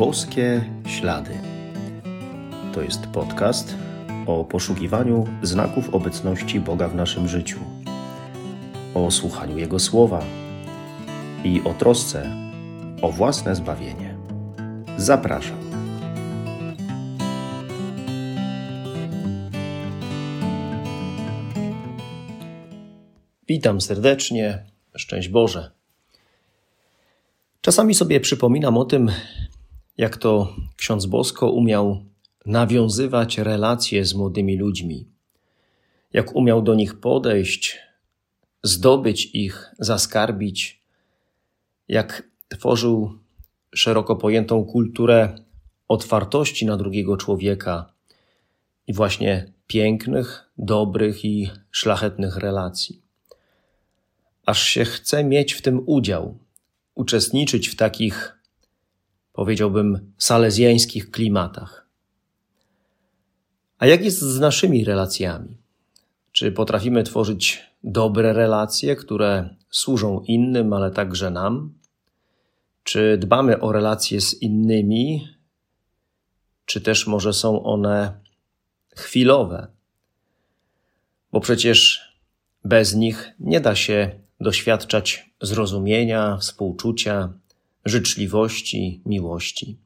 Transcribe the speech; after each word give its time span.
Boskie 0.00 0.64
Ślady. 0.86 1.38
To 2.74 2.82
jest 2.82 3.06
podcast 3.06 3.74
o 4.26 4.44
poszukiwaniu 4.44 5.26
znaków 5.42 5.94
obecności 5.94 6.60
Boga 6.60 6.88
w 6.88 6.94
naszym 6.94 7.28
życiu, 7.28 7.58
o 8.94 9.10
słuchaniu 9.10 9.58
Jego 9.58 9.78
słowa 9.78 10.24
i 11.44 11.62
o 11.64 11.74
trosce 11.74 12.36
o 13.02 13.12
własne 13.12 13.56
zbawienie. 13.56 14.16
Zapraszam. 14.96 15.58
Witam 23.48 23.80
serdecznie. 23.80 24.64
Szczęść 24.96 25.28
Boże. 25.28 25.70
Czasami 27.60 27.94
sobie 27.94 28.20
przypominam 28.20 28.78
o 28.78 28.84
tym, 28.84 29.10
jak 30.00 30.16
to 30.16 30.56
ksiądz 30.76 31.06
Bosko 31.06 31.50
umiał 31.50 32.04
nawiązywać 32.46 33.38
relacje 33.38 34.04
z 34.04 34.14
młodymi 34.14 34.56
ludźmi, 34.56 35.06
jak 36.12 36.36
umiał 36.36 36.62
do 36.62 36.74
nich 36.74 37.00
podejść, 37.00 37.78
zdobyć 38.62 39.30
ich, 39.34 39.74
zaskarbić, 39.78 40.82
jak 41.88 42.22
tworzył 42.48 43.18
szeroko 43.74 44.16
pojętą 44.16 44.64
kulturę 44.64 45.34
otwartości 45.88 46.66
na 46.66 46.76
drugiego 46.76 47.16
człowieka 47.16 47.92
i 48.86 48.92
właśnie 48.92 49.52
pięknych, 49.66 50.50
dobrych 50.58 51.24
i 51.24 51.50
szlachetnych 51.70 52.36
relacji. 52.36 53.02
Aż 54.46 54.62
się 54.62 54.84
chce 54.84 55.24
mieć 55.24 55.52
w 55.52 55.62
tym 55.62 55.82
udział, 55.86 56.38
uczestniczyć 56.94 57.68
w 57.68 57.76
takich, 57.76 58.39
powiedziałbym, 59.32 60.12
salezjańskich 60.18 61.10
klimatach. 61.10 61.86
A 63.78 63.86
jak 63.86 64.04
jest 64.04 64.18
z 64.18 64.40
naszymi 64.40 64.84
relacjami? 64.84 65.56
Czy 66.32 66.52
potrafimy 66.52 67.02
tworzyć 67.02 67.70
dobre 67.84 68.32
relacje, 68.32 68.96
które 68.96 69.56
służą 69.70 70.20
innym, 70.20 70.72
ale 70.72 70.90
także 70.90 71.30
nam? 71.30 71.74
Czy 72.82 73.18
dbamy 73.18 73.60
o 73.60 73.72
relacje 73.72 74.20
z 74.20 74.42
innymi, 74.42 75.28
czy 76.64 76.80
też 76.80 77.06
może 77.06 77.32
są 77.32 77.62
one 77.62 78.20
chwilowe? 78.96 79.66
Bo 81.32 81.40
przecież 81.40 82.10
bez 82.64 82.94
nich 82.94 83.32
nie 83.38 83.60
da 83.60 83.74
się 83.74 84.20
doświadczać 84.40 85.30
zrozumienia, 85.40 86.36
współczucia, 86.36 87.32
życzliwości, 87.84 89.00
miłości. 89.06 89.76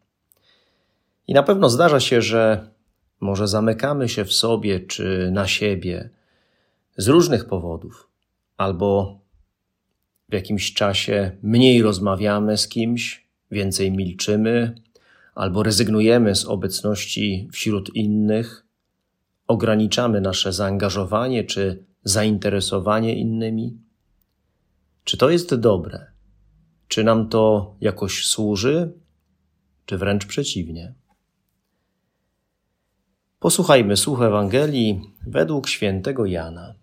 I 1.26 1.34
na 1.34 1.42
pewno 1.42 1.68
zdarza 1.68 2.00
się, 2.00 2.22
że 2.22 2.70
może 3.20 3.48
zamykamy 3.48 4.08
się 4.08 4.24
w 4.24 4.32
sobie 4.32 4.80
czy 4.80 5.30
na 5.32 5.46
siebie 5.46 6.10
z 6.96 7.08
różnych 7.08 7.44
powodów, 7.44 8.08
albo 8.56 9.18
w 10.28 10.32
jakimś 10.34 10.74
czasie 10.74 11.30
mniej 11.42 11.82
rozmawiamy 11.82 12.56
z 12.56 12.68
kimś, 12.68 13.26
więcej 13.50 13.92
milczymy, 13.92 14.74
albo 15.34 15.62
rezygnujemy 15.62 16.34
z 16.34 16.44
obecności 16.44 17.48
wśród 17.52 17.94
innych, 17.94 18.64
ograniczamy 19.46 20.20
nasze 20.20 20.52
zaangażowanie 20.52 21.44
czy 21.44 21.84
zainteresowanie 22.04 23.14
innymi. 23.16 23.78
Czy 25.04 25.16
to 25.16 25.30
jest 25.30 25.54
dobre? 25.54 26.13
Czy 26.88 27.04
nam 27.04 27.28
to 27.28 27.74
jakoś 27.80 28.26
służy, 28.26 28.92
czy 29.86 29.98
wręcz 29.98 30.26
przeciwnie? 30.26 30.94
Posłuchajmy 33.40 33.96
słów 33.96 34.20
Ewangelii 34.22 35.00
według 35.26 35.68
świętego 35.68 36.26
Jana. 36.26 36.74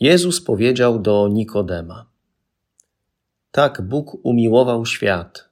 Jezus 0.00 0.40
powiedział 0.40 0.98
do 0.98 1.28
Nikodema: 1.28 2.06
Tak 3.50 3.82
Bóg 3.82 4.26
umiłował 4.26 4.86
świat, 4.86 5.48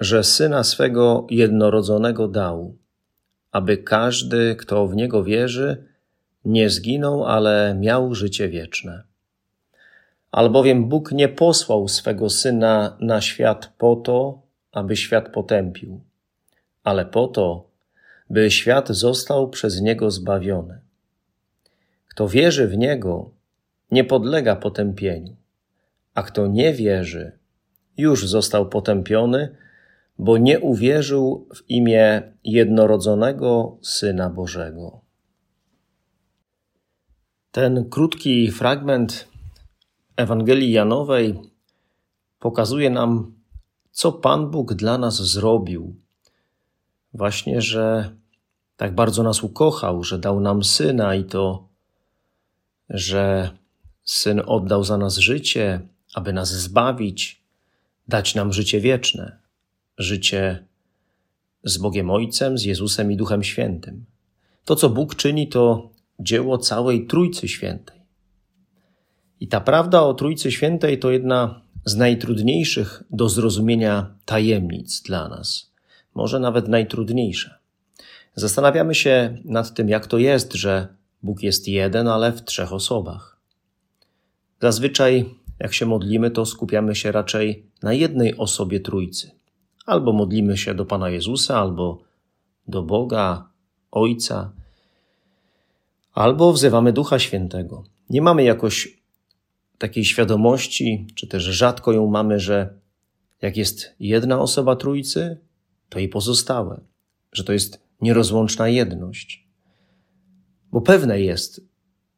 że 0.00 0.24
syna 0.24 0.64
swego 0.64 1.26
jednorodzonego 1.30 2.28
dał, 2.28 2.76
aby 3.52 3.78
każdy, 3.78 4.56
kto 4.56 4.86
w 4.86 4.96
niego 4.96 5.24
wierzy, 5.24 5.86
nie 6.44 6.70
zginął, 6.70 7.24
ale 7.24 7.76
miał 7.80 8.14
życie 8.14 8.48
wieczne. 8.48 9.11
Albowiem 10.32 10.88
Bóg 10.88 11.12
nie 11.12 11.28
posłał 11.28 11.88
swego 11.88 12.30
Syna 12.30 12.96
na 13.00 13.20
świat 13.20 13.72
po 13.78 13.96
to, 13.96 14.42
aby 14.72 14.96
świat 14.96 15.28
potępił, 15.28 16.00
ale 16.84 17.06
po 17.06 17.28
to, 17.28 17.70
by 18.30 18.50
świat 18.50 18.88
został 18.88 19.50
przez 19.50 19.80
Niego 19.80 20.10
zbawiony. 20.10 20.80
Kto 22.08 22.28
wierzy 22.28 22.68
w 22.68 22.78
Niego, 22.78 23.30
nie 23.90 24.04
podlega 24.04 24.56
potępieniu, 24.56 25.36
a 26.14 26.22
kto 26.22 26.46
nie 26.46 26.74
wierzy, 26.74 27.32
już 27.96 28.28
został 28.28 28.68
potępiony, 28.68 29.56
bo 30.18 30.38
nie 30.38 30.60
uwierzył 30.60 31.48
w 31.54 31.70
imię 31.70 32.22
jednorodzonego 32.44 33.78
Syna 33.82 34.30
Bożego. 34.30 35.00
Ten 37.50 37.90
krótki 37.90 38.50
fragment 38.50 39.31
Ewangelii 40.16 40.72
Janowej 40.72 41.40
pokazuje 42.38 42.90
nam, 42.90 43.34
co 43.90 44.12
Pan 44.12 44.50
Bóg 44.50 44.74
dla 44.74 44.98
nas 44.98 45.22
zrobił. 45.22 45.96
Właśnie, 47.14 47.62
że 47.62 48.16
tak 48.76 48.94
bardzo 48.94 49.22
nas 49.22 49.42
ukochał, 49.42 50.04
że 50.04 50.18
dał 50.18 50.40
nam 50.40 50.64
syna 50.64 51.14
i 51.14 51.24
to, 51.24 51.68
że 52.88 53.50
syn 54.04 54.42
oddał 54.46 54.84
za 54.84 54.98
nas 54.98 55.16
życie, 55.16 55.80
aby 56.14 56.32
nas 56.32 56.48
zbawić, 56.48 57.42
dać 58.08 58.34
nam 58.34 58.52
życie 58.52 58.80
wieczne, 58.80 59.38
życie 59.98 60.64
z 61.64 61.78
Bogiem 61.78 62.10
Ojcem, 62.10 62.58
z 62.58 62.64
Jezusem 62.64 63.12
i 63.12 63.16
Duchem 63.16 63.42
Świętym. 63.42 64.04
To, 64.64 64.76
co 64.76 64.90
Bóg 64.90 65.14
czyni, 65.14 65.48
to 65.48 65.90
dzieło 66.18 66.58
całej 66.58 67.06
Trójcy 67.06 67.48
Świętej. 67.48 68.01
I 69.42 69.48
ta 69.48 69.60
prawda 69.60 70.02
o 70.02 70.14
Trójcy 70.14 70.52
Świętej 70.52 70.98
to 70.98 71.10
jedna 71.10 71.60
z 71.84 71.96
najtrudniejszych 71.96 73.02
do 73.10 73.28
zrozumienia 73.28 74.14
tajemnic 74.24 75.02
dla 75.02 75.28
nas, 75.28 75.72
może 76.14 76.40
nawet 76.40 76.68
najtrudniejsza. 76.68 77.58
Zastanawiamy 78.34 78.94
się 78.94 79.38
nad 79.44 79.74
tym, 79.74 79.88
jak 79.88 80.06
to 80.06 80.18
jest, 80.18 80.52
że 80.52 80.88
Bóg 81.22 81.42
jest 81.42 81.68
jeden, 81.68 82.08
ale 82.08 82.32
w 82.32 82.44
trzech 82.44 82.72
osobach. 82.72 83.36
Zazwyczaj, 84.60 85.34
jak 85.58 85.74
się 85.74 85.86
modlimy, 85.86 86.30
to 86.30 86.46
skupiamy 86.46 86.94
się 86.94 87.12
raczej 87.12 87.66
na 87.82 87.92
jednej 87.92 88.36
osobie 88.36 88.80
Trójcy. 88.80 89.30
Albo 89.86 90.12
modlimy 90.12 90.56
się 90.56 90.74
do 90.74 90.84
Pana 90.84 91.10
Jezusa, 91.10 91.58
albo 91.58 92.02
do 92.68 92.82
Boga, 92.82 93.48
Ojca, 93.90 94.52
albo 96.12 96.52
wzywamy 96.52 96.92
Ducha 96.92 97.18
Świętego. 97.18 97.84
Nie 98.10 98.22
mamy 98.22 98.44
jakoś 98.44 99.01
takiej 99.82 100.04
świadomości, 100.04 101.06
czy 101.14 101.26
też 101.26 101.42
rzadko 101.42 101.92
ją 101.92 102.06
mamy, 102.06 102.40
że 102.40 102.74
jak 103.42 103.56
jest 103.56 103.94
jedna 104.00 104.40
osoba 104.40 104.76
Trójcy, 104.76 105.38
to 105.88 105.98
i 105.98 106.08
pozostałe, 106.08 106.80
że 107.32 107.44
to 107.44 107.52
jest 107.52 107.80
nierozłączna 108.00 108.68
jedność. 108.68 109.48
Bo 110.72 110.80
pewne 110.80 111.20
jest, 111.20 111.60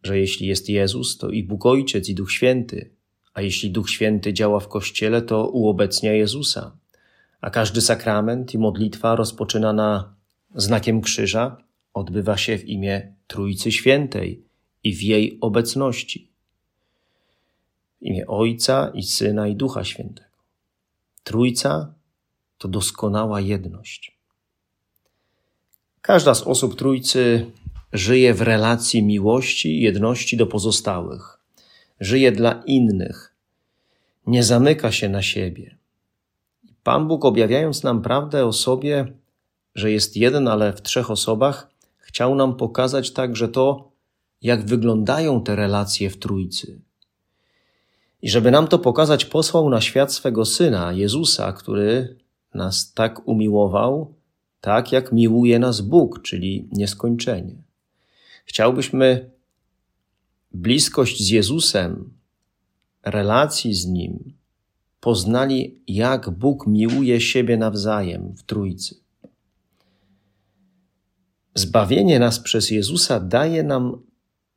że 0.02 0.18
jeśli 0.18 0.46
jest 0.46 0.68
Jezus, 0.68 1.18
to 1.18 1.30
i 1.30 1.42
Bóg 1.42 1.66
Ojciec, 1.66 2.08
i 2.08 2.14
Duch 2.14 2.32
Święty, 2.32 2.90
a 3.34 3.42
jeśli 3.42 3.70
Duch 3.70 3.90
Święty 3.90 4.32
działa 4.32 4.60
w 4.60 4.68
Kościele, 4.68 5.22
to 5.22 5.48
uobecnia 5.48 6.12
Jezusa. 6.12 6.76
A 7.40 7.50
każdy 7.50 7.80
sakrament 7.80 8.54
i 8.54 8.58
modlitwa 8.58 9.16
rozpoczynana 9.16 10.14
znakiem 10.54 11.00
krzyża 11.00 11.56
odbywa 11.94 12.36
się 12.36 12.58
w 12.58 12.64
imię 12.64 13.14
Trójcy 13.26 13.72
Świętej 13.72 14.44
i 14.82 14.94
w 14.94 15.02
jej 15.02 15.38
obecności 15.40 16.33
imię 18.04 18.26
Ojca 18.26 18.90
i 18.94 19.02
Syna 19.02 19.48
i 19.48 19.56
Ducha 19.56 19.84
Świętego. 19.84 20.28
Trójca 21.24 21.94
to 22.58 22.68
doskonała 22.68 23.40
jedność. 23.40 24.18
Każda 26.00 26.34
z 26.34 26.42
osób 26.42 26.76
Trójcy 26.76 27.50
żyje 27.92 28.34
w 28.34 28.42
relacji 28.42 29.02
miłości 29.02 29.68
i 29.68 29.80
jedności 29.80 30.36
do 30.36 30.46
pozostałych. 30.46 31.38
Żyje 32.00 32.32
dla 32.32 32.62
innych. 32.66 33.34
Nie 34.26 34.42
zamyka 34.42 34.92
się 34.92 35.08
na 35.08 35.22
siebie. 35.22 35.76
Pan 36.82 37.08
Bóg, 37.08 37.24
objawiając 37.24 37.82
nam 37.82 38.02
prawdę 38.02 38.46
o 38.46 38.52
sobie, 38.52 39.12
że 39.74 39.90
jest 39.90 40.16
jeden, 40.16 40.48
ale 40.48 40.72
w 40.72 40.82
trzech 40.82 41.10
osobach, 41.10 41.70
chciał 41.98 42.34
nam 42.34 42.56
pokazać 42.56 43.10
także 43.10 43.48
to, 43.48 43.90
jak 44.42 44.66
wyglądają 44.66 45.42
te 45.42 45.56
relacje 45.56 46.10
w 46.10 46.18
Trójcy. 46.18 46.80
I 48.24 48.30
żeby 48.30 48.50
nam 48.50 48.68
to 48.68 48.78
pokazać, 48.78 49.24
posłał 49.24 49.70
na 49.70 49.80
świat 49.80 50.12
swego 50.12 50.44
syna, 50.44 50.92
Jezusa, 50.92 51.52
który 51.52 52.16
nas 52.54 52.92
tak 52.92 53.28
umiłował, 53.28 54.14
tak 54.60 54.92
jak 54.92 55.12
miłuje 55.12 55.58
nas 55.58 55.80
Bóg, 55.80 56.22
czyli 56.22 56.68
nieskończenie. 56.72 57.56
Chciałbyśmy 58.44 59.30
bliskość 60.52 61.22
z 61.22 61.28
Jezusem, 61.28 62.12
relacji 63.02 63.74
z 63.74 63.86
Nim, 63.86 64.32
poznali, 65.00 65.80
jak 65.88 66.30
Bóg 66.30 66.66
miłuje 66.66 67.20
siebie 67.20 67.56
nawzajem 67.56 68.34
w 68.36 68.42
Trójcy. 68.42 68.96
Zbawienie 71.54 72.18
nas 72.18 72.40
przez 72.40 72.70
Jezusa 72.70 73.20
daje 73.20 73.62
nam 73.62 74.02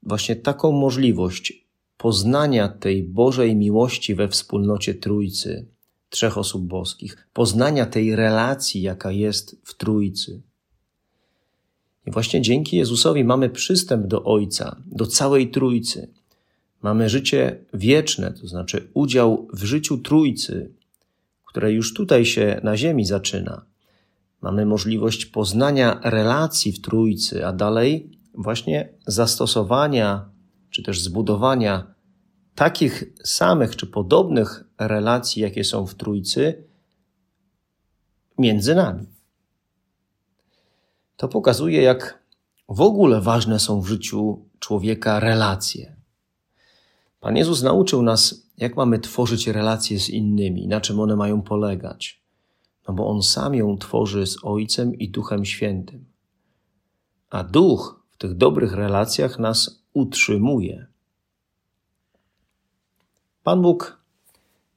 właśnie 0.04 0.36
taką 0.36 0.72
możliwość 0.72 1.67
poznania 1.98 2.70
tej 2.70 3.04
Bożej 3.04 3.56
miłości 3.56 4.16
we 4.16 4.28
wspólnocie 4.28 4.96
Trójcy, 4.96 5.68
trzech 6.10 6.38
osób 6.38 6.68
boskich, 6.68 7.28
poznania 7.34 7.86
tej 7.86 8.16
relacji, 8.16 8.82
jaka 8.82 9.12
jest 9.12 9.62
w 9.64 9.74
Trójcy. 9.78 10.42
I 12.06 12.12
właśnie 12.12 12.42
dzięki 12.42 12.78
Jezusowi 12.78 13.24
mamy 13.24 13.50
przystęp 13.50 14.08
do 14.08 14.24
Ojca, 14.24 14.76
do 14.86 15.08
całej 15.08 15.52
Trójcy. 15.52 16.14
Mamy 16.82 17.10
życie 17.10 17.66
wieczne, 17.74 18.34
to 18.34 18.48
znaczy 18.48 18.90
udział 18.94 19.48
w 19.54 19.64
życiu 19.64 19.98
Trójcy, 19.98 20.72
które 21.46 21.74
już 21.74 21.94
tutaj 21.94 22.26
się 22.26 22.62
na 22.64 22.78
ziemi 22.78 23.06
zaczyna. 23.06 23.66
Mamy 24.42 24.66
możliwość 24.66 25.26
poznania 25.26 26.00
relacji 26.04 26.72
w 26.72 26.82
Trójcy, 26.82 27.46
a 27.46 27.54
dalej 27.54 28.10
właśnie 28.34 28.90
zastosowania 29.08 30.30
czy 30.70 30.84
też 30.84 31.02
zbudowania 31.02 31.94
takich 32.56 33.04
samych 33.24 33.76
czy 33.76 33.88
podobnych 33.88 34.64
relacji, 34.80 35.42
jakie 35.42 35.64
są 35.64 35.88
w 35.88 35.96
Trójcy, 35.96 36.64
między 38.38 38.76
nami. 38.76 39.06
To 41.18 41.28
pokazuje, 41.28 41.82
jak 41.82 42.24
w 42.70 42.82
ogóle 42.82 43.22
ważne 43.22 43.60
są 43.60 43.82
w 43.82 43.88
życiu 43.88 44.46
człowieka 44.60 45.20
relacje. 45.20 45.96
Pan 47.20 47.38
Jezus 47.38 47.64
nauczył 47.64 48.02
nas, 48.02 48.48
jak 48.58 48.76
mamy 48.76 49.00
tworzyć 49.00 49.48
relacje 49.48 50.00
z 50.00 50.10
innymi, 50.10 50.68
na 50.68 50.82
czym 50.82 51.00
one 51.00 51.16
mają 51.16 51.42
polegać, 51.42 52.24
no 52.88 52.94
bo 52.94 53.08
On 53.08 53.24
sam 53.24 53.56
ją 53.56 53.78
tworzy 53.78 54.28
z 54.28 54.38
Ojcem 54.44 54.96
i 54.96 55.10
Duchem 55.10 55.46
Świętym. 55.46 56.06
A 57.30 57.44
Duch 57.44 58.04
w 58.12 58.18
tych 58.18 58.34
dobrych 58.34 58.74
relacjach 58.74 59.40
nas 59.40 59.84
utrzymuje. 59.98 60.86
Pan 63.44 63.62
Bóg 63.62 64.02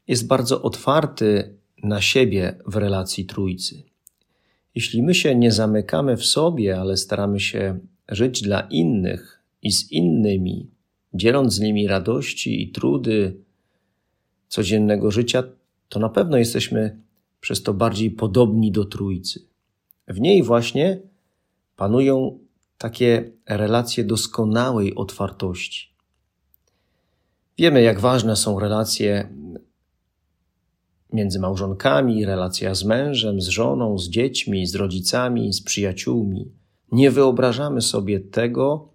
jest 0.09 0.27
bardzo 0.27 0.63
otwarty 0.63 1.55
na 1.83 2.01
siebie 2.01 2.59
w 2.67 2.77
relacji 2.77 3.25
Trójcy. 3.25 3.83
Jeśli 4.75 5.03
my 5.03 5.15
się 5.15 5.35
nie 5.35 5.53
zamykamy 5.53 6.17
w 6.17 6.27
sobie, 6.27 6.81
ale 6.81 6.97
staramy 6.97 7.41
się 7.41 7.79
żyć 8.09 8.43
dla 8.43 8.61
innych 8.61 9.43
i 9.63 9.73
z 9.73 9.93
innymi, 9.93 10.71
dzieląc 11.15 11.55
z 11.55 11.61
nimi 11.61 11.89
radości 11.89 12.63
i 12.63 12.69
trudy 12.69 13.37
codziennego 14.49 15.11
życia, 15.11 15.43
to 15.89 16.01
na 16.01 16.09
pewno 16.09 16.37
jesteśmy 16.37 16.97
przez 17.41 17.63
to 17.63 17.75
bardziej 17.75 18.11
podobni 18.11 18.73
do 18.73 18.85
Trójcy. 18.85 19.41
W 20.09 20.21
niej 20.21 20.43
właśnie 20.43 21.01
panują 21.77 22.39
takie 22.81 23.33
relacje 23.47 24.05
doskonałej 24.05 24.95
otwartości. 24.95 25.95
Wiemy, 27.59 27.83
jak 27.83 28.01
ważne 28.01 28.37
są 28.37 28.61
relacje 28.61 29.29
między 31.13 31.41
małżonkami, 31.41 32.25
relacja 32.25 32.75
z 32.75 32.85
mężem, 32.85 33.41
z 33.41 33.49
żoną, 33.49 33.99
z 33.99 34.09
dziećmi, 34.09 34.67
z 34.67 34.75
rodzicami, 34.75 35.53
z 35.53 35.63
przyjaciółmi. 35.63 36.53
Nie 36.93 37.11
wyobrażamy 37.11 37.83
sobie 37.83 38.21
tego, 38.21 38.89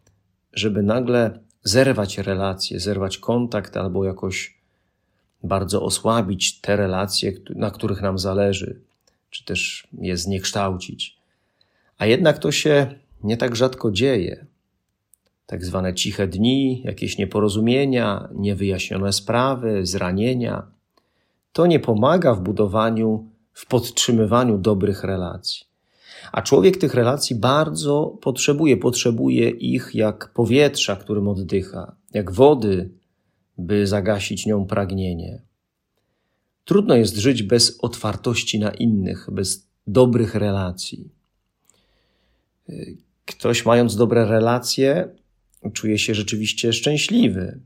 żeby 0.54 0.84
nagle 0.84 1.40
zerwać 1.64 2.18
relacje, 2.18 2.80
zerwać 2.80 3.18
kontakt 3.18 3.78
albo 3.78 4.06
jakoś 4.06 4.58
bardzo 5.44 5.84
osłabić 5.84 6.62
te 6.62 6.76
relacje, 6.76 7.34
na 7.56 7.72
których 7.72 8.02
nam 8.02 8.20
zależy, 8.20 8.82
czy 9.30 9.46
też 9.46 9.88
je 10.02 10.18
zniekształcić. 10.18 11.18
A 11.98 12.06
jednak 12.06 12.38
to 12.38 12.52
się 12.52 13.05
nie 13.24 13.38
tak 13.38 13.56
rzadko 13.56 13.92
dzieje. 13.92 14.46
Tak 15.46 15.66
zwane 15.66 15.94
ciche 15.94 16.28
dni, 16.28 16.82
jakieś 16.84 17.18
nieporozumienia, 17.18 18.30
niewyjaśnione 18.36 19.14
sprawy, 19.14 19.86
zranienia 19.86 20.76
to 21.56 21.66
nie 21.66 21.80
pomaga 21.80 22.34
w 22.36 22.42
budowaniu, 22.42 23.30
w 23.54 23.66
podtrzymywaniu 23.66 24.58
dobrych 24.58 25.04
relacji. 25.04 25.66
A 26.32 26.42
człowiek 26.42 26.78
tych 26.78 26.94
relacji 26.94 27.36
bardzo 27.36 28.18
potrzebuje, 28.22 28.78
potrzebuje 28.78 29.50
ich 29.50 29.92
jak 29.94 30.34
powietrza, 30.34 30.96
którym 30.96 31.28
oddycha, 31.28 31.96
jak 32.14 32.32
wody, 32.32 32.90
by 33.58 33.88
zagasić 33.88 34.46
nią 34.46 34.66
pragnienie. 34.66 35.42
Trudno 36.66 36.96
jest 36.96 37.16
żyć 37.16 37.44
bez 37.44 37.80
otwartości 37.82 38.60
na 38.60 38.72
innych, 38.72 39.28
bez 39.32 39.68
dobrych 39.88 40.36
relacji. 40.36 41.10
Ktoś 43.26 43.66
mając 43.66 43.96
dobre 43.96 44.26
relacje, 44.26 45.16
czuje 45.74 46.00
się 46.00 46.16
rzeczywiście 46.16 46.74
szczęśliwy. 46.74 47.60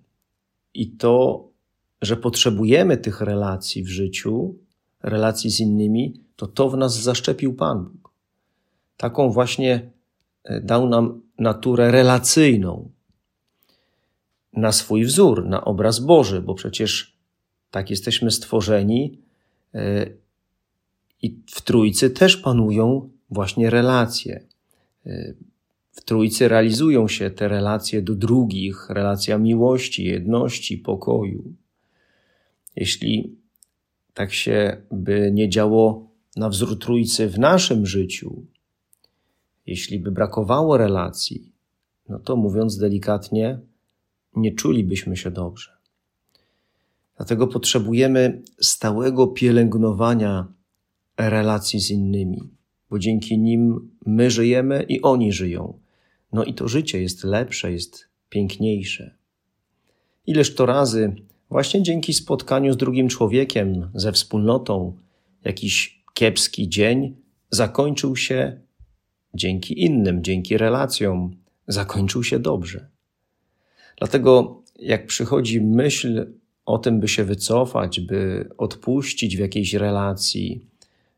I 0.74 0.92
to 0.92 1.50
że 2.02 2.18
potrzebujemy 2.18 2.98
tych 2.98 3.22
relacji 3.22 3.84
w 3.84 3.90
życiu, 3.90 4.56
relacji 5.04 5.50
z 5.50 5.60
innymi, 5.60 6.24
to 6.36 6.48
to 6.48 6.70
w 6.70 6.78
nas 6.78 7.02
zaszczepił 7.02 7.54
Pan 7.54 7.84
Bóg. 7.84 8.14
Taką 8.98 9.32
właśnie 9.32 9.92
e, 10.44 10.62
dał 10.62 10.90
nam 10.90 11.22
naturę 11.40 11.92
relacyjną, 11.92 12.92
na 14.54 14.72
swój 14.72 15.06
wzór, 15.06 15.46
na 15.46 15.66
obraz 15.66 16.00
Boży, 16.00 16.42
bo 16.42 16.56
przecież 16.56 17.18
tak 17.72 17.90
jesteśmy 17.90 18.32
stworzeni 18.32 19.22
e, 19.74 20.06
i 21.22 21.42
w 21.52 21.62
Trójcy 21.62 22.10
też 22.10 22.38
panują 22.38 23.10
właśnie 23.30 23.70
relacje. 23.70 24.46
W 26.00 26.02
Trójcy 26.02 26.48
realizują 26.48 27.08
się 27.08 27.32
te 27.32 27.48
relacje 27.48 28.02
do 28.02 28.16
drugich, 28.16 28.90
relacja 28.90 29.38
miłości, 29.38 30.04
jedności, 30.04 30.78
pokoju. 30.78 31.54
Jeśli 32.76 33.36
tak 34.14 34.34
się 34.34 34.82
by 34.92 35.32
nie 35.34 35.50
działo 35.50 36.10
na 36.36 36.50
wzór 36.50 36.80
Trójcy 36.80 37.30
w 37.30 37.40
naszym 37.40 37.86
życiu, 37.86 38.46
jeśli 39.66 40.00
by 40.00 40.12
brakowało 40.12 40.78
relacji, 40.78 41.52
no 42.10 42.20
to 42.20 42.36
mówiąc 42.36 42.78
delikatnie, 42.78 43.60
nie 44.36 44.52
czulibyśmy 44.52 45.18
się 45.18 45.32
dobrze. 45.32 45.72
Dlatego 47.18 47.48
potrzebujemy 47.48 48.42
stałego 48.62 49.28
pielęgnowania 49.28 50.48
relacji 51.18 51.80
z 51.80 51.90
innymi, 51.90 52.42
bo 52.90 53.00
dzięki 53.00 53.40
nim 53.40 53.90
my 54.06 54.32
żyjemy 54.32 54.84
i 54.84 55.02
oni 55.02 55.34
żyją. 55.34 55.80
No 56.34 56.44
i 56.44 56.54
to 56.54 56.68
życie 56.68 57.02
jest 57.02 57.24
lepsze, 57.24 57.72
jest 57.72 58.08
piękniejsze. 58.30 59.16
Ileż 60.26 60.56
to 60.56 60.66
razy 60.66 61.16
Właśnie 61.50 61.84
dzięki 61.84 62.14
spotkaniu 62.14 62.74
z 62.74 62.78
drugim 62.78 63.08
człowiekiem, 63.08 63.90
ze 63.94 64.12
wspólnotą, 64.12 64.98
jakiś 65.46 66.04
kiepski 66.14 66.70
dzień 66.70 67.16
zakończył 67.52 68.16
się 68.16 68.62
dzięki 69.34 69.82
innym, 69.82 70.24
dzięki 70.24 70.58
relacjom, 70.58 71.36
zakończył 71.68 72.24
się 72.24 72.40
dobrze. 72.40 72.90
Dlatego, 73.98 74.64
jak 74.80 75.08
przychodzi 75.08 75.62
myśl 75.62 76.34
o 76.66 76.78
tym, 76.78 77.00
by 77.00 77.08
się 77.08 77.24
wycofać, 77.24 78.00
by 78.00 78.50
odpuścić 78.58 79.38
w 79.38 79.40
jakiejś 79.40 79.74
relacji 79.74 80.66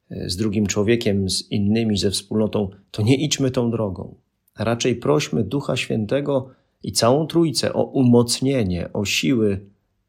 e, 0.10 0.30
z 0.30 0.36
drugim 0.36 0.68
człowiekiem, 0.68 1.30
z 1.30 1.52
innymi, 1.52 1.98
ze 1.98 2.12
wspólnotą, 2.12 2.70
to 2.92 3.02
nie 3.02 3.16
idźmy 3.16 3.52
tą 3.52 3.72
drogą. 3.72 4.16
Raczej 4.60 4.96
prośmy 4.96 5.44
Ducha 5.44 5.78
Świętego 5.78 6.50
i 6.84 6.92
całą 6.92 7.28
Trójcę 7.28 7.74
o 7.74 7.84
umocnienie, 7.84 8.94
o 8.94 9.06
siły 9.06 9.66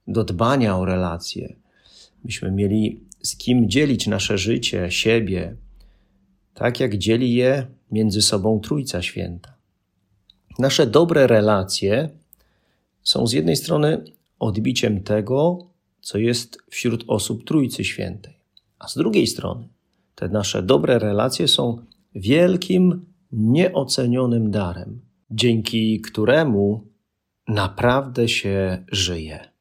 do 0.06 0.24
dbania 0.24 0.78
o 0.78 0.84
relacje, 0.84 1.56
byśmy 2.24 2.50
mieli 2.50 3.00
z 3.22 3.36
kim 3.36 3.70
dzielić 3.70 4.06
nasze 4.06 4.38
życie, 4.38 4.90
siebie, 4.90 5.56
tak 6.54 6.80
jak 6.80 6.98
dzieli 6.98 7.34
je 7.34 7.66
między 7.90 8.22
sobą 8.22 8.60
Trójca 8.60 9.02
Święta. 9.02 9.54
Nasze 10.58 10.86
dobre 10.86 11.26
relacje 11.26 12.08
są 13.02 13.26
z 13.26 13.32
jednej 13.32 13.56
strony 13.56 14.04
odbiciem 14.38 15.02
tego, 15.02 15.66
co 16.00 16.18
jest 16.18 16.58
wśród 16.70 17.04
osób 17.08 17.44
Trójcy 17.44 17.84
Świętej, 17.84 18.34
a 18.78 18.88
z 18.88 18.94
drugiej 18.94 19.26
strony 19.26 19.68
te 20.14 20.28
nasze 20.28 20.62
dobre 20.62 20.98
relacje 20.98 21.48
są 21.48 21.84
wielkim, 22.14 23.11
nieocenionym 23.32 24.50
darem, 24.50 25.00
dzięki 25.30 26.00
któremu 26.00 26.92
naprawdę 27.48 28.28
się 28.28 28.84
żyje. 28.88 29.51